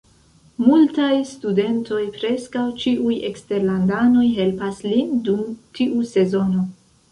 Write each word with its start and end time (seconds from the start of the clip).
Multaj 0.67 1.19
studentoj, 1.31 1.99
preskaŭ 2.15 2.65
ĉiuj 2.85 3.19
eksterlandanoj, 3.29 4.25
helpas 4.41 4.83
lin 4.89 5.15
dum 5.31 5.47
tiu 5.81 6.05
sezono. 6.17 6.69